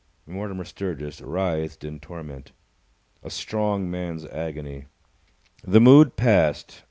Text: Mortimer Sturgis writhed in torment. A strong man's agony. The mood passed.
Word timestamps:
Mortimer 0.25 0.63
Sturgis 0.63 1.21
writhed 1.21 1.83
in 1.83 1.99
torment. 1.99 2.53
A 3.21 3.29
strong 3.29 3.91
man's 3.91 4.25
agony. 4.25 4.85
The 5.63 5.79
mood 5.79 6.15
passed. 6.15 6.79